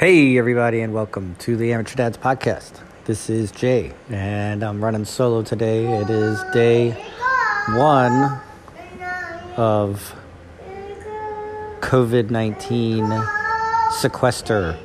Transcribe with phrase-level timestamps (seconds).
[0.00, 2.80] Hey, everybody, and welcome to the Amateur Dads Podcast.
[3.04, 5.84] This is Jay, and I'm running solo today.
[6.00, 6.92] It is day
[7.72, 8.40] one
[9.58, 10.14] of
[11.80, 13.12] COVID 19
[13.98, 14.78] sequester.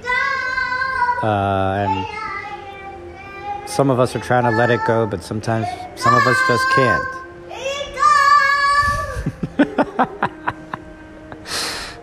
[1.24, 6.28] Uh, and some of us are trying to let it go, but sometimes some of
[6.28, 7.08] us just can't.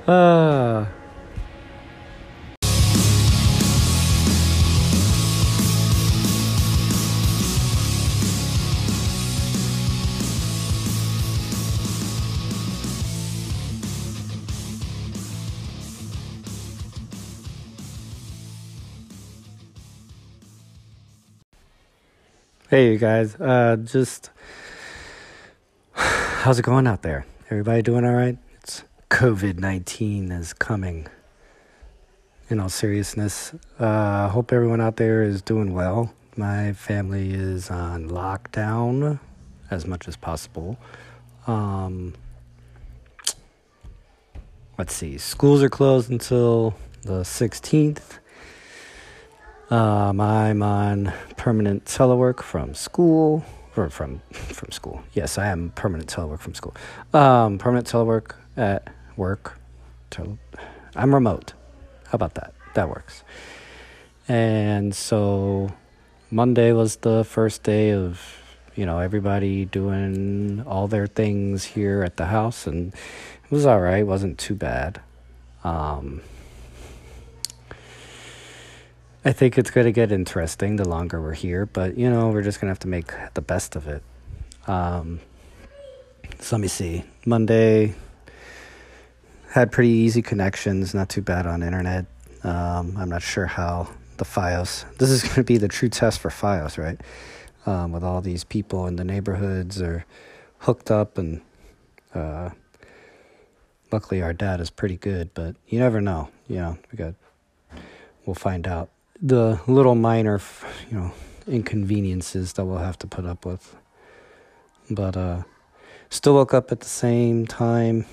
[0.09, 0.52] uh,
[22.73, 23.35] Hey, you guys.
[23.35, 24.31] Uh, just
[25.93, 27.27] how's it going out there?
[27.51, 28.39] Everybody doing all right?
[28.55, 31.07] It's COVID 19 is coming.
[32.49, 36.15] In all seriousness, I uh, hope everyone out there is doing well.
[36.35, 39.21] My family is on lockdown
[39.71, 40.79] as much as possible.
[41.47, 42.15] Um,
[44.79, 48.21] let's see, schools are closed until the 16th.
[49.73, 53.43] Um, I'm on permanent telework from school,
[53.75, 55.03] or from from school.
[55.15, 56.75] Yes, I am permanent telework from school.
[57.15, 59.59] Um, permanent telework at work.
[60.95, 61.55] I'm remote.
[62.09, 62.53] How about that?
[62.75, 63.25] That works.
[64.29, 65.73] And so
[66.31, 68.21] Monday was the first day of
[68.75, 73.81] you know everybody doing all their things here at the house, and it was all
[73.81, 74.01] right.
[74.01, 75.01] It wasn't too bad.
[75.65, 76.21] Um,
[79.25, 82.43] I think it's going to get interesting the longer we're here, but you know, we're
[82.43, 84.03] just going to have to make the best of it.
[84.67, 85.21] Um,
[86.41, 87.05] so let me see.
[87.25, 87.95] Monday
[89.51, 92.07] had pretty easy connections, not too bad on internet.
[92.43, 94.85] Um, I'm not sure how the FiOS.
[94.99, 97.01] This is going to be the true test for FiOS, right?
[97.65, 100.05] Um, with all these people in the neighborhoods are
[100.59, 101.43] hooked up, and
[102.13, 102.51] uh,
[103.93, 105.33] luckily our data is pretty good.
[105.33, 106.29] But you never know.
[106.49, 107.15] You know, we got.
[108.27, 108.89] We'll find out
[109.23, 110.41] the little minor,
[110.91, 111.13] you know,
[111.47, 113.77] inconveniences that we'll have to put up with.
[114.91, 115.43] But uh,
[116.11, 118.05] still woke up at the same time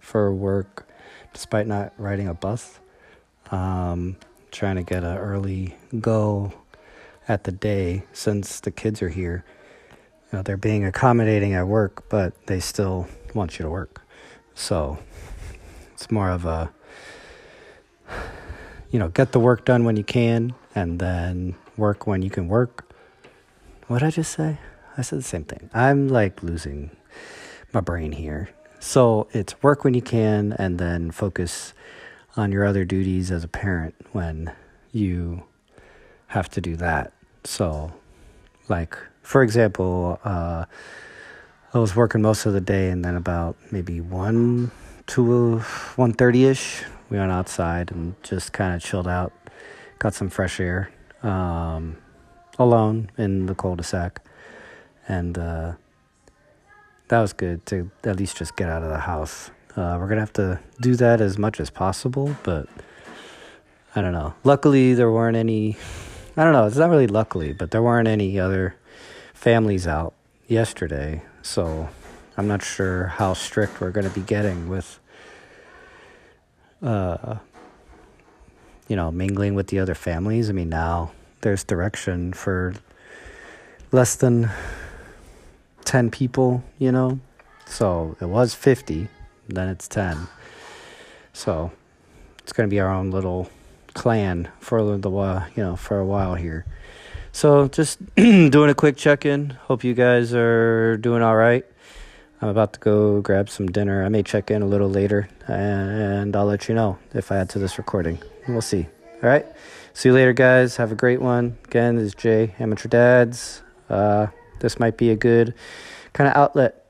[0.00, 0.88] for work,
[1.32, 2.80] despite not riding a bus.
[3.52, 4.16] Um,
[4.50, 6.52] trying to get an early go
[7.28, 9.44] at the day since the kids are here.
[10.32, 14.02] You know, they're being accommodating at work, but they still want you to work.
[14.54, 14.98] So
[15.92, 16.72] it's more of a
[18.94, 22.46] you know, get the work done when you can and then work when you can
[22.46, 22.88] work.
[23.88, 24.58] What did I just say?
[24.96, 25.68] I said the same thing.
[25.74, 26.92] I'm like losing
[27.72, 28.50] my brain here.
[28.78, 31.74] So it's work when you can and then focus
[32.36, 34.52] on your other duties as a parent when
[34.92, 35.42] you
[36.28, 37.12] have to do that.
[37.42, 37.92] So,
[38.68, 40.66] like, for example, uh,
[41.72, 44.70] I was working most of the day and then about maybe 1
[45.08, 45.22] to
[45.96, 49.32] 1.30 ish we went outside and just kind of chilled out,
[49.98, 50.90] got some fresh air,
[51.22, 51.96] um,
[52.58, 54.20] alone in the cul-de-sac,
[55.08, 55.72] and uh,
[57.08, 59.50] that was good to at least just get out of the house.
[59.76, 62.68] Uh, we're gonna have to do that as much as possible, but
[63.94, 64.34] I don't know.
[64.44, 65.76] Luckily, there weren't any.
[66.36, 66.66] I don't know.
[66.66, 68.76] It's not really luckily, but there weren't any other
[69.32, 70.14] families out
[70.48, 71.88] yesterday, so
[72.36, 74.98] I'm not sure how strict we're to be getting with
[76.84, 77.38] uh,
[78.88, 80.50] you know, mingling with the other families.
[80.50, 82.74] I mean, now there's direction for
[83.90, 84.50] less than
[85.84, 87.20] 10 people, you know?
[87.66, 89.08] So it was 50,
[89.48, 90.28] then it's 10.
[91.32, 91.72] So
[92.40, 93.50] it's going to be our own little
[93.94, 96.66] clan for the while, you know, for a while here.
[97.32, 99.50] So just doing a quick check in.
[99.62, 101.64] Hope you guys are doing all right.
[102.42, 104.04] I'm about to go grab some dinner.
[104.04, 107.48] I may check in a little later and I'll let you know if I add
[107.50, 108.18] to this recording.
[108.48, 108.86] We'll see.
[109.22, 109.46] All right.
[109.94, 110.76] See you later, guys.
[110.76, 111.56] Have a great one.
[111.64, 113.62] Again, this is Jay, Amateur Dads.
[113.88, 114.26] Uh,
[114.60, 115.54] this might be a good
[116.12, 116.86] kind of outlet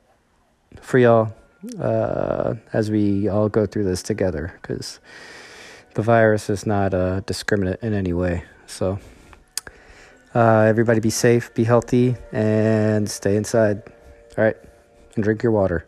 [0.80, 1.32] for y'all
[1.78, 4.98] uh, as we all go through this together because
[5.94, 8.44] the virus is not uh, discriminate in any way.
[8.66, 8.98] So,
[10.34, 13.82] uh, everybody be safe, be healthy, and stay inside.
[14.36, 14.56] All right
[15.14, 15.86] and drink your water.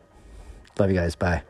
[0.78, 1.14] Love you guys.
[1.14, 1.43] Bye.